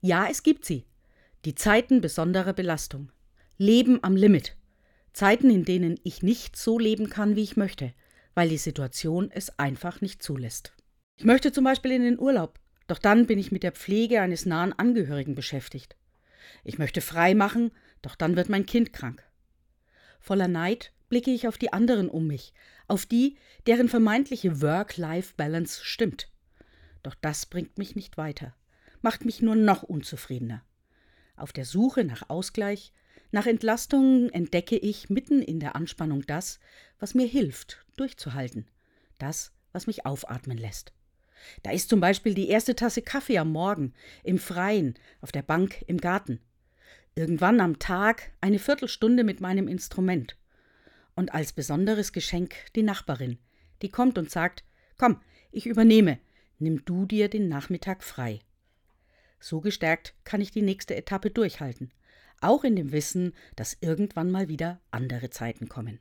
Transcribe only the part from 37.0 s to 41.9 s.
mir hilft, durchzuhalten, das, was mich aufatmen lässt. Da ist